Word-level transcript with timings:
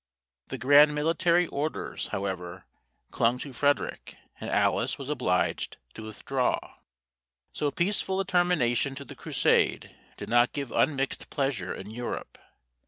The 0.47 0.57
grand 0.57 0.95
military 0.95 1.45
orders, 1.45 2.07
however, 2.07 2.65
clung 3.11 3.37
to 3.37 3.53
Frederic, 3.53 4.17
and 4.39 4.49
Alice 4.49 4.97
was 4.97 5.09
obliged 5.09 5.77
to 5.93 6.01
withdraw. 6.01 6.57
So 7.53 7.69
peaceful 7.69 8.19
a 8.19 8.25
termination 8.25 8.95
to 8.95 9.05
the 9.05 9.13
Crusade 9.13 9.95
did 10.17 10.27
not 10.27 10.53
give 10.53 10.71
unmixed 10.71 11.29
pleasure 11.29 11.71
in 11.71 11.91
Europe. 11.91 12.39